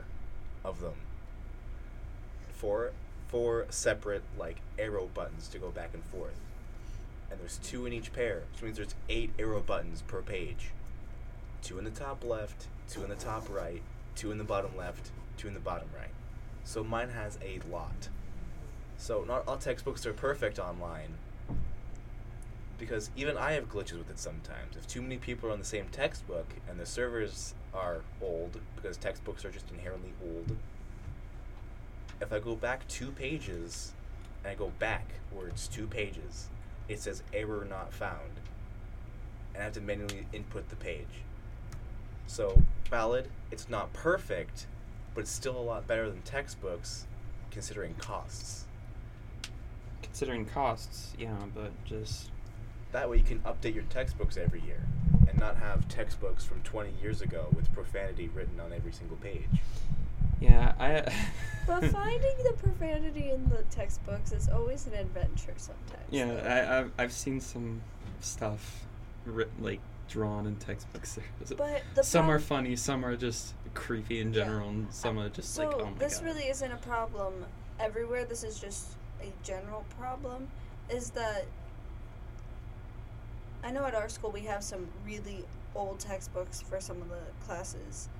of 0.64 0.80
them. 0.80 0.94
Four 2.52 2.92
four 3.26 3.66
separate 3.70 4.22
like 4.38 4.58
arrow 4.78 5.10
buttons 5.12 5.48
to 5.48 5.58
go 5.58 5.70
back 5.70 5.90
and 5.94 6.04
forth. 6.04 6.38
And 7.34 7.40
there's 7.40 7.58
two 7.58 7.84
in 7.84 7.92
each 7.92 8.12
pair, 8.12 8.44
which 8.52 8.62
means 8.62 8.76
there's 8.76 8.94
eight 9.08 9.32
arrow 9.40 9.58
buttons 9.58 10.02
per 10.02 10.22
page. 10.22 10.70
Two 11.62 11.78
in 11.78 11.84
the 11.84 11.90
top 11.90 12.22
left, 12.22 12.68
two 12.88 13.02
in 13.02 13.08
the 13.08 13.16
top 13.16 13.48
right, 13.50 13.82
two 14.14 14.30
in 14.30 14.38
the 14.38 14.44
bottom 14.44 14.76
left, 14.76 15.10
two 15.36 15.48
in 15.48 15.54
the 15.54 15.58
bottom 15.58 15.88
right. 15.98 16.12
So 16.62 16.84
mine 16.84 17.08
has 17.08 17.36
a 17.44 17.58
lot. 17.68 18.08
So 18.98 19.24
not 19.26 19.48
all 19.48 19.56
textbooks 19.56 20.06
are 20.06 20.12
perfect 20.12 20.60
online, 20.60 21.14
because 22.78 23.10
even 23.16 23.36
I 23.36 23.52
have 23.52 23.68
glitches 23.68 23.98
with 23.98 24.10
it 24.10 24.20
sometimes. 24.20 24.76
If 24.76 24.86
too 24.86 25.02
many 25.02 25.16
people 25.16 25.48
are 25.48 25.52
on 25.52 25.58
the 25.58 25.64
same 25.64 25.86
textbook 25.90 26.46
and 26.70 26.78
the 26.78 26.86
servers 26.86 27.54
are 27.74 28.02
old, 28.22 28.60
because 28.76 28.96
textbooks 28.96 29.44
are 29.44 29.50
just 29.50 29.72
inherently 29.72 30.12
old, 30.24 30.56
if 32.20 32.32
I 32.32 32.38
go 32.38 32.54
back 32.54 32.86
two 32.86 33.10
pages 33.10 33.92
and 34.44 34.52
I 34.52 34.54
go 34.54 34.70
back 34.78 35.14
where 35.32 35.48
it's 35.48 35.66
two 35.66 35.88
pages, 35.88 36.48
it 36.88 37.00
says 37.00 37.22
error 37.32 37.66
not 37.68 37.92
found. 37.92 38.40
And 39.54 39.62
I 39.62 39.64
have 39.64 39.74
to 39.74 39.80
manually 39.80 40.26
input 40.32 40.68
the 40.68 40.76
page. 40.76 41.22
So, 42.26 42.62
valid, 42.90 43.28
it's 43.50 43.68
not 43.68 43.92
perfect, 43.92 44.66
but 45.14 45.22
it's 45.22 45.30
still 45.30 45.56
a 45.56 45.60
lot 45.62 45.86
better 45.86 46.10
than 46.10 46.22
textbooks 46.22 47.06
considering 47.50 47.94
costs. 47.94 48.64
Considering 50.02 50.44
costs, 50.46 51.12
yeah, 51.18 51.36
but 51.54 51.72
just 51.84 52.30
That 52.92 53.10
way 53.10 53.16
you 53.16 53.24
can 53.24 53.40
update 53.40 53.74
your 53.74 53.84
textbooks 53.84 54.36
every 54.36 54.60
year 54.60 54.86
and 55.28 55.38
not 55.38 55.56
have 55.56 55.88
textbooks 55.88 56.44
from 56.44 56.60
20 56.62 56.92
years 57.02 57.22
ago 57.22 57.48
with 57.54 57.72
profanity 57.72 58.28
written 58.28 58.60
on 58.60 58.72
every 58.72 58.92
single 58.92 59.16
page. 59.16 59.48
Yeah, 60.40 60.72
I. 60.78 61.12
But 61.66 61.82
finding 61.86 62.34
the 62.44 62.52
profanity 62.62 63.30
in 63.30 63.48
the 63.48 63.62
textbooks 63.70 64.32
is 64.32 64.50
always 64.50 64.86
an 64.86 64.92
adventure 64.92 65.54
sometimes. 65.56 66.04
Yeah, 66.10 66.26
though. 66.26 66.40
I, 66.40 66.78
I've 66.80 66.92
I've 66.98 67.12
seen 67.12 67.40
some 67.40 67.80
stuff 68.20 68.84
written 69.24 69.64
like 69.64 69.80
drawn 70.06 70.46
in 70.46 70.56
textbooks. 70.56 71.18
But 71.56 71.82
the 71.94 72.02
some 72.04 72.28
are 72.30 72.38
funny, 72.38 72.76
some 72.76 73.02
are 73.02 73.16
just 73.16 73.54
creepy 73.72 74.20
in 74.20 74.34
Yeah. 74.34 74.44
general, 74.44 74.68
and 74.68 74.92
some 74.92 75.18
are 75.18 75.30
just 75.30 75.54
so 75.54 75.66
like, 75.66 75.74
oh 75.80 75.86
my 75.86 75.98
this 75.98 76.18
god. 76.18 76.26
really 76.26 76.48
isn't 76.48 76.70
a 76.70 76.76
problem 76.76 77.32
everywhere. 77.80 78.26
This 78.26 78.44
is 78.44 78.60
just 78.60 78.88
a 79.22 79.32
general 79.42 79.86
problem. 79.98 80.48
Is 80.90 81.08
that 81.10 81.46
I 83.62 83.70
know 83.70 83.86
at 83.86 83.94
our 83.94 84.10
school 84.10 84.30
we 84.30 84.42
have 84.42 84.62
some 84.62 84.86
really 85.06 85.44
old 85.74 85.98
textbooks 85.98 86.60
for 86.60 86.78
some 86.80 87.00
of 87.00 87.08
the 87.08 87.22
classes, 87.46 88.10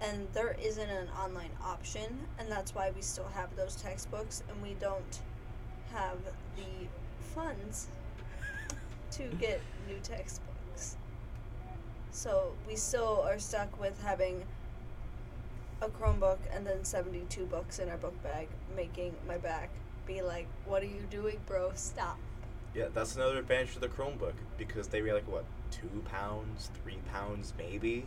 and 0.00 0.28
there 0.32 0.56
isn't 0.62 0.88
an 0.88 1.08
online 1.18 1.50
option, 1.64 2.18
and 2.38 2.50
that's 2.50 2.74
why 2.74 2.90
we 2.94 3.02
still 3.02 3.28
have 3.34 3.54
those 3.56 3.76
textbooks, 3.76 4.42
and 4.48 4.62
we 4.62 4.74
don't 4.80 5.20
have 5.92 6.18
the 6.56 6.86
funds 7.34 7.88
to 9.12 9.22
get 9.40 9.60
new 9.88 9.98
textbooks. 10.02 10.96
So 12.10 12.52
we 12.66 12.76
still 12.76 13.22
are 13.26 13.38
stuck 13.38 13.80
with 13.80 14.00
having 14.02 14.44
a 15.80 15.88
Chromebook 15.88 16.38
and 16.52 16.66
then 16.66 16.84
72 16.84 17.44
books 17.46 17.78
in 17.78 17.88
our 17.88 17.96
book 17.96 18.20
bag, 18.22 18.48
making 18.74 19.14
my 19.26 19.38
back 19.38 19.70
be 20.06 20.22
like, 20.22 20.46
What 20.66 20.82
are 20.82 20.86
you 20.86 21.06
doing, 21.10 21.38
bro? 21.46 21.70
Stop. 21.74 22.18
Yeah, 22.74 22.86
that's 22.92 23.16
another 23.16 23.38
advantage 23.38 23.74
of 23.76 23.80
the 23.80 23.88
Chromebook 23.88 24.34
because 24.56 24.88
they 24.88 25.00
were 25.00 25.14
like, 25.14 25.26
what, 25.26 25.44
two 25.70 26.02
pounds, 26.04 26.70
three 26.82 26.98
pounds, 27.12 27.54
maybe? 27.56 28.04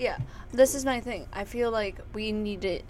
Yeah, 0.00 0.16
this 0.50 0.74
is 0.74 0.86
my 0.86 1.00
thing. 1.00 1.28
I 1.30 1.44
feel 1.44 1.70
like 1.70 2.00
we 2.14 2.32
need 2.32 2.62
to, 2.62 2.80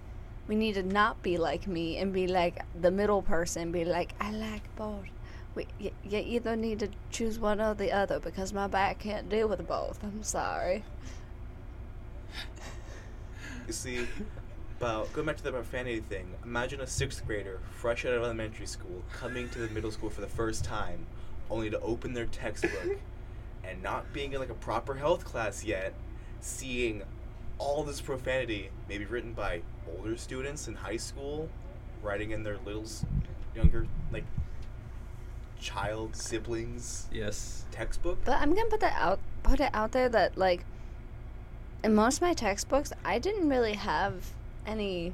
we 0.47 0.55
need 0.55 0.75
to 0.75 0.85
not 0.85 1.21
be 1.25 1.39
like 1.39 1.67
me 1.67 1.97
and 1.97 2.13
be 2.13 2.29
like 2.29 2.63
the 2.81 2.93
middle 2.93 3.21
person. 3.21 3.73
Be 3.73 3.85
like, 3.85 4.13
I 4.21 4.31
like 4.31 4.63
both. 4.77 5.07
We, 5.57 5.67
y- 5.81 5.91
you 6.05 6.19
either 6.19 6.55
need 6.55 6.79
to 6.79 6.89
choose 7.11 7.37
one 7.41 7.61
or 7.61 7.75
the 7.75 7.91
other 7.91 8.21
because 8.21 8.53
my 8.53 8.69
back 8.69 9.01
can't 9.01 9.29
deal 9.29 9.49
with 9.49 9.67
both. 9.67 9.99
I'm 10.05 10.23
sorry. 10.23 10.85
You 13.67 13.73
see, 13.73 14.07
about 14.79 15.13
going 15.13 15.27
back 15.27 15.37
to 15.39 15.43
the 15.43 15.51
profanity 15.51 15.99
thing, 15.99 16.33
imagine 16.45 16.81
a 16.81 16.87
sixth 16.87 17.27
grader, 17.27 17.59
fresh 17.73 18.05
out 18.05 18.13
of 18.13 18.23
elementary 18.23 18.67
school, 18.67 19.03
coming 19.13 19.49
to 19.49 19.59
the 19.59 19.69
middle 19.75 19.91
school 19.91 20.11
for 20.11 20.21
the 20.21 20.29
first 20.29 20.65
time, 20.65 21.07
only 21.51 21.71
to 21.71 21.81
open 21.81 22.15
their 22.15 22.27
textbook 22.27 22.99
and 23.65 23.83
not 23.83 24.13
being 24.13 24.33
in 24.33 24.39
like 24.39 24.51
a 24.51 24.55
proper 24.55 24.95
health 24.95 25.25
class 25.25 25.65
yet, 25.65 25.93
seeing 26.41 27.03
all 27.59 27.85
this 27.85 28.01
profanity, 28.01 28.71
maybe 28.89 29.05
written 29.05 29.33
by 29.33 29.63
older 29.97 30.17
students 30.17 30.69
in 30.69 30.75
high 30.75 30.97
school, 30.97 31.49
writing 32.03 32.31
in 32.31 32.43
their 32.43 32.59
little 32.65 32.87
younger 33.55 33.87
like 34.13 34.25
child 35.61 36.17
siblings 36.17 37.09
yes. 37.13 37.67
textbook. 37.71 38.19
But 38.25 38.41
I'm 38.41 38.55
gonna 38.55 38.71
put 38.71 38.81
that 38.81 38.95
out, 38.97 39.21
put 39.43 39.61
it 39.61 39.71
out 39.75 39.93
there 39.93 40.09
that 40.09 40.39
like, 40.39 40.65
in 41.85 41.95
most 41.95 42.17
of 42.17 42.23
my 42.23 42.33
textbooks, 42.33 42.93
I 43.05 43.19
didn't 43.19 43.49
really 43.49 43.75
have 43.75 44.33
any 44.67 45.13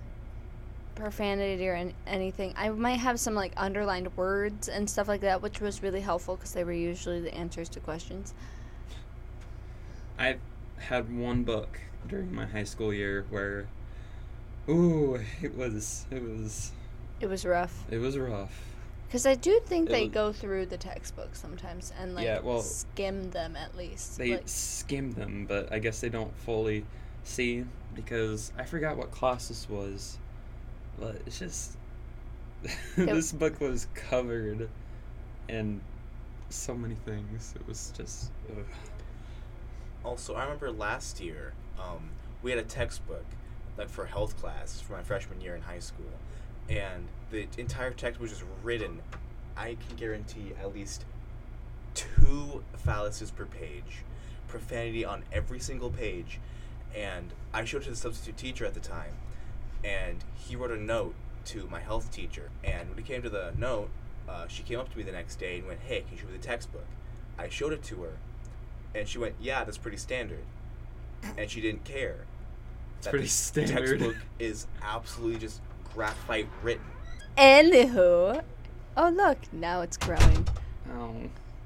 profanity 0.94 1.68
or 1.68 1.74
an- 1.74 1.94
anything. 2.06 2.54
I 2.56 2.70
might 2.70 2.98
have 2.98 3.20
some 3.20 3.34
like 3.34 3.52
underlined 3.56 4.16
words 4.16 4.68
and 4.68 4.88
stuff 4.88 5.08
like 5.08 5.20
that, 5.20 5.42
which 5.42 5.60
was 5.60 5.82
really 5.82 6.00
helpful 6.00 6.36
because 6.36 6.52
they 6.52 6.64
were 6.64 6.72
usually 6.72 7.20
the 7.20 7.34
answers 7.34 7.68
to 7.70 7.80
questions. 7.80 8.34
I 10.18 10.36
had 10.78 11.16
one 11.16 11.42
book 11.44 11.80
during 12.08 12.34
my 12.34 12.46
high 12.46 12.64
school 12.64 12.92
year 12.92 13.24
where, 13.30 13.66
ooh, 14.68 15.18
it 15.42 15.56
was 15.56 16.06
it 16.10 16.22
was 16.22 16.72
It 17.20 17.26
was 17.28 17.44
rough. 17.44 17.84
it 17.90 17.98
was 17.98 18.16
rough. 18.18 18.62
Because 19.06 19.24
I 19.24 19.34
do 19.36 19.60
think 19.64 19.88
It 19.88 19.92
they 19.92 20.04
was- 20.04 20.12
go 20.14 20.32
through 20.32 20.66
the 20.66 20.76
textbooks 20.76 21.40
sometimes 21.40 21.92
and 21.98 22.14
like 22.14 22.24
Yeah, 22.24 22.40
well, 22.40 22.60
skim 22.60 23.30
them 23.30 23.56
at 23.56 23.76
least. 23.76 24.18
They 24.18 24.32
like, 24.32 24.42
skim 24.48 25.12
them, 25.12 25.46
but 25.46 25.72
I 25.72 25.78
guess 25.78 26.00
they 26.00 26.08
don't 26.08 26.36
fully 26.38 26.84
see 27.24 27.64
because 27.94 28.52
I 28.58 28.64
forgot 28.64 28.96
what 28.96 29.10
class 29.10 29.48
this 29.48 29.68
was. 29.68 30.18
But 30.98 31.16
it's 31.26 31.38
just 31.38 31.76
this 32.96 33.32
book 33.32 33.60
was 33.60 33.86
covered 33.94 34.68
in 35.48 35.80
so 36.50 36.74
many 36.74 36.94
things. 36.96 37.54
It 37.54 37.66
was 37.66 37.92
just 37.96 38.30
ugh. 38.50 38.64
Also, 40.06 40.36
I 40.36 40.44
remember 40.44 40.70
last 40.70 41.20
year, 41.20 41.52
um, 41.80 42.10
we 42.40 42.52
had 42.52 42.60
a 42.60 42.62
textbook, 42.62 43.24
like 43.76 43.88
for 43.88 44.06
health 44.06 44.40
class 44.40 44.80
for 44.80 44.92
my 44.92 45.02
freshman 45.02 45.40
year 45.40 45.56
in 45.56 45.62
high 45.62 45.80
school, 45.80 46.12
and 46.68 47.08
the 47.32 47.48
entire 47.58 47.90
text 47.90 48.20
was 48.20 48.30
just 48.30 48.44
written. 48.62 49.02
I 49.56 49.76
can 49.88 49.96
guarantee 49.96 50.52
at 50.62 50.72
least 50.72 51.04
two 51.94 52.62
fallacies 52.76 53.32
per 53.32 53.46
page, 53.46 54.04
profanity 54.46 55.04
on 55.04 55.24
every 55.32 55.58
single 55.58 55.90
page, 55.90 56.38
and 56.94 57.32
I 57.52 57.64
showed 57.64 57.82
it 57.82 57.86
to 57.86 57.90
the 57.90 57.96
substitute 57.96 58.36
teacher 58.36 58.64
at 58.64 58.74
the 58.74 58.80
time, 58.80 59.14
and 59.82 60.22
he 60.36 60.54
wrote 60.54 60.70
a 60.70 60.80
note 60.80 61.16
to 61.46 61.66
my 61.66 61.80
health 61.80 62.12
teacher, 62.12 62.50
and 62.62 62.88
when 62.90 62.98
it 63.00 63.06
came 63.06 63.22
to 63.22 63.28
the 63.28 63.54
note, 63.58 63.90
uh, 64.28 64.46
she 64.46 64.62
came 64.62 64.78
up 64.78 64.88
to 64.92 64.96
me 64.96 65.02
the 65.02 65.10
next 65.10 65.40
day 65.40 65.58
and 65.58 65.66
went, 65.66 65.80
"Hey, 65.80 66.02
can 66.02 66.12
you 66.12 66.18
show 66.18 66.26
me 66.26 66.32
the 66.36 66.38
textbook?" 66.38 66.86
I 67.36 67.48
showed 67.48 67.72
it 67.72 67.82
to 67.84 68.02
her, 68.04 68.12
and 68.96 69.08
she 69.08 69.18
went, 69.18 69.34
"Yeah, 69.40 69.64
that's 69.64 69.78
pretty 69.78 69.96
standard," 69.98 70.44
and 71.36 71.50
she 71.50 71.60
didn't 71.60 71.84
care. 71.84 72.16
It's 72.98 73.06
that 73.06 73.10
pretty 73.10 73.26
the 73.26 73.30
standard. 73.30 73.98
Textbook 74.00 74.16
is 74.38 74.66
absolutely 74.82 75.38
just 75.38 75.60
graphite 75.94 76.48
written. 76.62 76.84
Anywho, 77.36 78.42
oh 78.96 79.08
look, 79.10 79.38
now 79.52 79.82
it's 79.82 79.96
growing. 79.96 80.48
oh 80.94 81.14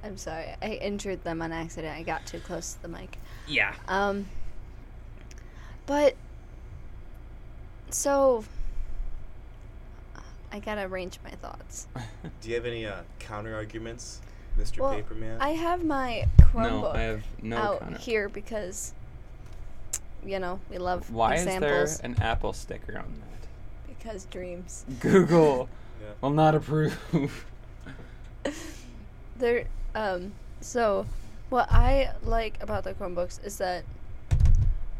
I'm 0.02 0.16
sorry, 0.16 0.54
I 0.62 0.72
injured 0.82 1.24
them 1.24 1.42
on 1.42 1.52
accident. 1.52 1.96
I 1.96 2.02
got 2.02 2.26
too 2.26 2.40
close 2.40 2.72
to 2.74 2.82
the 2.82 2.88
mic. 2.88 3.18
yeah. 3.46 3.74
Um, 3.86 4.26
but 5.86 6.16
so 7.90 8.44
I 10.52 10.58
gotta 10.58 10.82
arrange 10.82 11.18
my 11.22 11.30
thoughts. 11.30 11.86
Do 12.40 12.48
you 12.48 12.54
have 12.56 12.66
any 12.66 12.86
uh, 12.86 13.02
counter 13.18 13.54
arguments, 13.54 14.20
Mr. 14.58 14.78
Well, 14.78 14.94
Paperman? 14.94 15.36
I 15.40 15.50
have 15.50 15.84
my 15.84 16.26
no, 16.54 16.86
I 16.88 17.00
have 17.00 17.22
no 17.42 17.56
out 17.56 17.80
counter. 17.80 17.98
here 17.98 18.28
because 18.28 18.92
you 20.24 20.38
know 20.38 20.60
we 20.70 20.78
love 20.78 21.10
Why 21.10 21.34
examples 21.34 21.92
is 21.92 21.98
there 21.98 22.10
an 22.10 22.20
Apple 22.22 22.52
sticker 22.52 22.98
on 22.98 23.04
that? 23.20 23.96
because 23.98 24.24
dreams. 24.26 24.84
Google 25.00 25.68
Yeah. 26.00 26.08
will 26.20 26.30
not 26.30 26.54
approve. 26.54 26.98
There, 29.36 29.64
um, 29.94 30.32
so 30.60 31.06
what 31.48 31.66
I 31.70 32.12
like 32.22 32.62
about 32.62 32.84
the 32.84 32.92
Chromebooks 32.92 33.42
is 33.44 33.56
that 33.56 33.84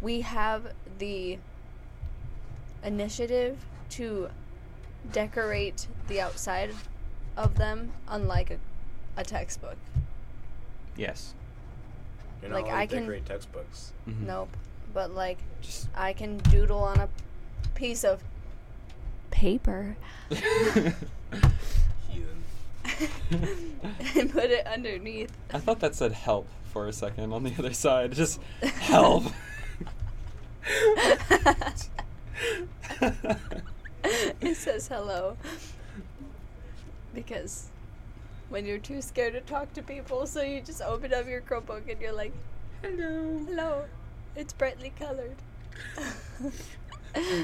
we 0.01 0.23
have 0.23 0.73
the 0.99 1.39
initiative 2.83 3.59
to 3.91 4.29
decorate 5.13 5.87
the 6.09 6.21
outside 6.23 6.75
of 7.37 7.57
them, 7.57 7.93
unlike 8.09 8.51
a, 8.51 8.59
a 9.19 9.25
textbook. 9.25 9.77
yes. 10.97 11.35
You're 12.43 12.51
not 12.51 12.63
like, 12.63 12.73
I 12.73 12.87
can- 12.87 13.01
decorate 13.01 13.27
textbooks. 13.27 13.93
Mhm. 14.09 14.27
Nope. 14.27 14.49
But 14.93 15.13
like, 15.15 15.39
Just 15.63 15.89
I 15.95 16.13
can 16.13 16.39
doodle 16.39 16.83
on 16.83 16.99
a 16.99 17.09
piece 17.75 18.03
of 18.05 18.23
paper 19.31 19.97
Heathen. 20.31 20.95
and 24.17 24.31
put 24.33 24.51
it 24.51 24.67
underneath. 24.67 25.31
I 25.53 25.59
thought 25.59 25.81
that 25.81 25.95
said 25.95 26.13
help 26.13 26.49
for 26.73 26.89
a 26.89 26.93
second 26.93 27.33
on 27.33 27.45
the 27.45 27.55
other 27.59 27.73
side. 27.73 28.13
Just 28.13 28.41
help. 28.63 29.25
it 34.43 34.57
says 34.57 34.89
hello. 34.89 35.37
Because 37.15 37.69
when 38.51 38.67
you're 38.67 38.79
too 38.79 39.01
scared 39.01 39.33
to 39.33 39.41
talk 39.41 39.73
to 39.75 39.83
people, 39.83 40.27
so 40.27 40.43
you 40.43 40.61
just 40.61 40.83
open 40.83 41.15
up 41.15 41.27
your 41.27 41.41
Chromebook 41.41 41.91
and 41.91 42.01
you're 42.01 42.13
like, 42.13 42.33
Hello. 42.83 43.41
hello, 43.49 43.85
it's 44.37 44.53
brightly 44.53 44.93
colored. 44.99 45.37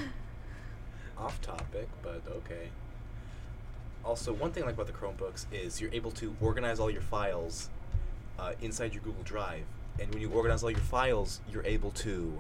Off 1.18 1.40
topic, 1.40 1.88
but 2.02 2.22
okay. 2.28 2.68
Also, 4.04 4.32
one 4.32 4.52
thing 4.52 4.62
I 4.62 4.66
like 4.66 4.74
about 4.74 4.86
the 4.86 4.92
Chromebooks 4.92 5.46
is 5.52 5.80
you're 5.80 5.92
able 5.92 6.10
to 6.12 6.34
organize 6.40 6.78
all 6.78 6.90
your 6.90 7.00
files 7.02 7.70
uh, 8.38 8.52
inside 8.60 8.92
your 8.92 9.02
Google 9.02 9.22
Drive, 9.22 9.64
and 10.00 10.12
when 10.12 10.20
you 10.20 10.30
organize 10.30 10.62
all 10.62 10.70
your 10.70 10.78
files, 10.80 11.40
you're 11.50 11.64
able 11.64 11.90
to, 11.92 12.38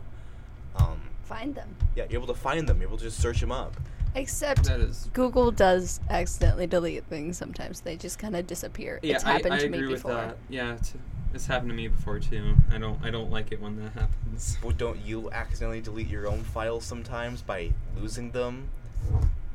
um, 0.76 1.00
Find 1.24 1.54
them. 1.54 1.74
yeah, 1.96 2.04
you're 2.10 2.20
able 2.22 2.32
to 2.32 2.38
find 2.40 2.68
them. 2.68 2.80
You're 2.80 2.88
able 2.88 2.98
to 2.98 3.04
just 3.04 3.18
search 3.20 3.40
them 3.40 3.50
up. 3.50 3.74
Except 4.16 4.64
That 4.64 4.80
is. 4.80 5.10
Google 5.12 5.50
does 5.50 6.00
accidentally 6.08 6.66
delete 6.66 7.04
things 7.04 7.36
sometimes. 7.36 7.82
They 7.82 7.96
just 7.96 8.18
kind 8.18 8.34
of 8.34 8.46
disappear. 8.46 8.98
Yeah, 9.02 9.16
it's 9.16 9.24
I, 9.24 9.32
happened 9.32 9.54
I 9.54 9.58
to 9.58 9.66
agree 9.66 9.80
me 9.82 9.86
with 9.88 10.02
before. 10.02 10.14
that. 10.14 10.38
Yeah, 10.48 10.72
it's, 10.74 10.94
it's 11.34 11.46
happened 11.46 11.68
to 11.68 11.76
me 11.76 11.88
before 11.88 12.18
too. 12.18 12.56
I 12.72 12.78
don't 12.78 12.98
I 13.04 13.10
don't 13.10 13.30
like 13.30 13.52
it 13.52 13.60
when 13.60 13.76
that 13.76 13.92
happens. 13.92 14.56
But 14.62 14.78
don't 14.78 14.98
you 15.04 15.30
accidentally 15.32 15.82
delete 15.82 16.08
your 16.08 16.26
own 16.26 16.42
files 16.42 16.84
sometimes 16.84 17.42
by 17.42 17.72
losing 18.00 18.30
them? 18.30 18.70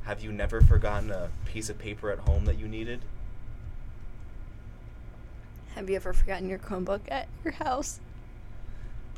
Have 0.04 0.24
you 0.24 0.32
never 0.32 0.62
forgotten 0.62 1.10
a 1.10 1.30
piece 1.46 1.70
of 1.70 1.80
paper 1.80 2.12
at 2.12 2.20
home 2.20 2.46
that 2.46 2.60
you 2.60 2.68
needed? 2.68 3.02
Have 5.74 5.90
you 5.90 5.96
ever 5.96 6.14
forgotten 6.14 6.48
your 6.48 6.60
Chromebook 6.60 7.02
at 7.08 7.28
your 7.44 7.54
house? 7.54 8.00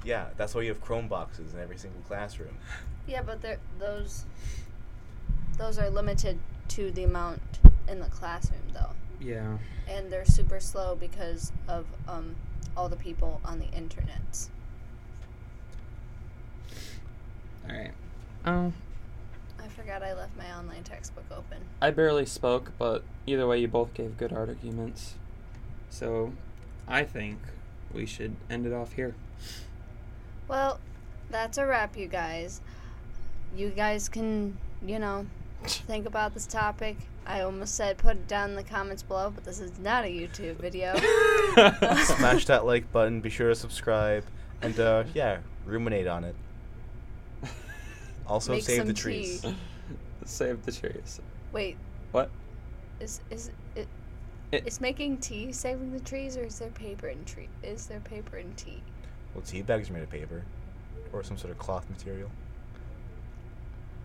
Yeah, 0.05 0.27
that's 0.37 0.55
why 0.55 0.61
you 0.61 0.69
have 0.69 0.79
Chrome 0.79 1.09
boxes 1.09 1.53
in 1.53 1.59
every 1.59 1.77
single 1.77 2.01
classroom. 2.07 2.57
Yeah, 3.07 3.23
but 3.23 3.41
those 3.79 4.23
those 5.57 5.77
are 5.77 5.89
limited 5.89 6.39
to 6.69 6.91
the 6.91 7.03
amount 7.03 7.41
in 7.87 7.99
the 7.99 8.07
classroom, 8.07 8.61
though, 8.73 8.91
Yeah. 9.19 9.57
and 9.87 10.11
they're 10.11 10.25
super 10.25 10.59
slow 10.59 10.95
because 10.95 11.51
of 11.67 11.85
um, 12.07 12.35
all 12.75 12.89
the 12.89 12.95
people 12.95 13.39
on 13.45 13.59
the 13.59 13.67
internet. 13.67 14.47
All 17.69 17.75
right. 17.75 17.91
Um, 18.45 18.73
I 19.59 19.67
forgot 19.67 20.03
I 20.03 20.13
left 20.13 20.35
my 20.37 20.51
online 20.57 20.83
textbook 20.83 21.25
open. 21.31 21.59
I 21.81 21.91
barely 21.91 22.25
spoke, 22.25 22.71
but 22.77 23.03
either 23.25 23.47
way, 23.47 23.59
you 23.59 23.67
both 23.67 23.93
gave 23.93 24.17
good 24.17 24.33
arguments. 24.33 25.15
So, 25.89 26.33
I 26.87 27.03
think 27.03 27.39
we 27.93 28.05
should 28.05 28.35
end 28.49 28.65
it 28.65 28.73
off 28.73 28.93
here. 28.93 29.15
Well, 30.47 30.79
that's 31.29 31.57
a 31.57 31.65
wrap, 31.65 31.95
you 31.95 32.07
guys. 32.07 32.59
You 33.55 33.69
guys 33.69 34.09
can, 34.09 34.57
you 34.85 34.99
know, 34.99 35.25
think 35.67 36.05
about 36.05 36.33
this 36.33 36.45
topic. 36.47 36.97
I 37.25 37.41
almost 37.41 37.75
said 37.75 37.97
put 37.97 38.17
it 38.17 38.27
down 38.27 38.51
in 38.51 38.55
the 38.55 38.63
comments 38.63 39.03
below, 39.03 39.31
but 39.33 39.43
this 39.43 39.59
is 39.59 39.77
not 39.79 40.03
a 40.03 40.07
YouTube 40.07 40.57
video. 40.57 40.93
Smash 42.03 42.45
that 42.47 42.65
like 42.65 42.91
button, 42.91 43.21
be 43.21 43.29
sure 43.29 43.49
to 43.49 43.55
subscribe, 43.55 44.23
and 44.61 44.77
uh, 44.79 45.03
yeah, 45.13 45.37
ruminate 45.65 46.07
on 46.07 46.23
it. 46.23 46.35
Also, 48.27 48.53
Make 48.53 48.63
save 48.63 48.77
some 48.79 48.87
the 48.87 48.93
trees. 48.93 49.41
tea. 49.41 49.55
Save 50.25 50.63
the 50.65 50.71
trees. 50.71 51.19
Wait, 51.51 51.75
What? 52.11 52.29
is 52.99 53.19
is 53.29 53.51
it? 53.75 53.87
It- 54.51 54.65
Is 54.67 54.79
making 54.79 55.17
tea 55.17 55.51
saving 55.51 55.91
the 55.91 55.99
trees, 55.99 56.37
or 56.37 56.43
is 56.43 56.59
there 56.59 56.69
paper 56.69 57.07
in 57.07 57.23
tree? 57.25 57.49
Is 57.63 57.87
there 57.87 57.99
paper 57.99 58.37
in 58.37 58.53
tea? 58.53 58.81
Well, 59.33 59.43
tea 59.43 59.61
bags 59.61 59.89
are 59.89 59.93
made 59.93 60.03
of 60.03 60.09
paper, 60.09 60.43
or 61.11 61.23
some 61.23 61.37
sort 61.37 61.51
of 61.51 61.57
cloth 61.57 61.89
material. 61.89 62.29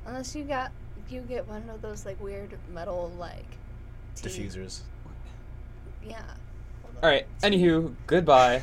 Unless 0.07 0.35
you 0.35 0.45
got 0.45 0.73
you 1.11 1.21
get 1.23 1.47
one 1.49 1.69
of 1.71 1.83
those 1.83 2.05
like 2.07 2.21
weird 2.23 2.57
metal 2.73 3.13
like 3.19 3.47
tea. 4.15 4.29
Diffusers. 4.29 4.81
Yeah. 6.07 6.23
All 7.03 7.09
right. 7.09 7.27
Anywho, 7.43 7.95
goodbye. 8.07 8.63